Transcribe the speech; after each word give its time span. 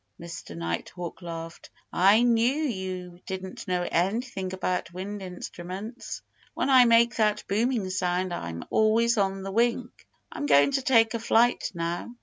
Mr. 0.19 0.57
Nighthawk 0.57 1.21
laughed. 1.21 1.69
"I 1.93 2.23
knew 2.23 2.55
you 2.55 3.19
didn't 3.27 3.67
know 3.67 3.87
anything 3.91 4.51
about 4.51 4.91
wind 4.91 5.21
instruments. 5.21 6.23
When 6.55 6.71
I 6.71 6.85
make 6.85 7.17
that 7.17 7.43
booming 7.47 7.87
sound 7.91 8.33
I'm 8.33 8.63
always 8.71 9.19
on 9.19 9.43
the 9.43 9.51
wing. 9.51 9.91
I'm 10.31 10.47
going 10.47 10.71
to 10.71 10.81
take 10.81 11.13
a 11.13 11.19
flight 11.19 11.71
now. 11.75 12.09